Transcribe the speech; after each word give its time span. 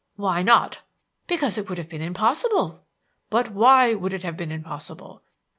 "Why 0.15 0.41
not?" 0.41 0.81
"Because 1.27 1.59
it 1.59 1.69
would 1.69 1.77
have 1.77 1.87
been 1.87 2.01
impossible." 2.01 2.81
"But 3.29 3.51
why 3.51 3.93
would 3.93 4.13
it 4.13 4.23
have 4.23 4.35
been 4.35 4.51
impossible?" 4.51 5.21